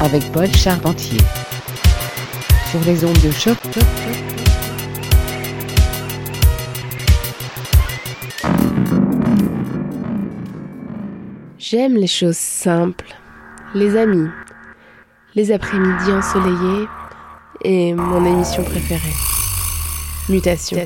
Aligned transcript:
avec 0.00 0.30
Paul 0.32 0.48
Charpentier 0.54 1.18
sur 2.70 2.80
les 2.86 3.04
ondes 3.04 3.20
de 3.20 3.30
choc. 3.30 3.56
J'aime 11.58 11.96
les 11.96 12.06
choses 12.06 12.36
simples, 12.36 13.14
les 13.74 13.96
amis, 13.96 14.28
les 15.34 15.52
après-midi 15.52 16.12
ensoleillés 16.12 16.86
et 17.64 17.92
mon 17.94 18.24
émission 18.24 18.62
préférée. 18.62 19.14
Mutation. 20.28 20.78